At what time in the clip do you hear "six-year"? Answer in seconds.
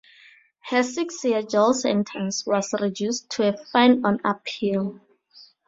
0.81-1.43